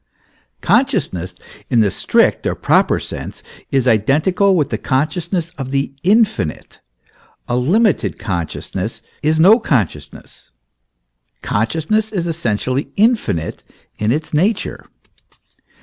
[0.61, 1.35] Consciousness,
[1.69, 6.79] in the strict or proper sense, is identical with consciousness of the infinite;
[7.47, 10.49] a limited consciousness is no consciousness;
[11.43, 13.61] con sciousness is essentially infinite
[13.99, 14.87] in its nature.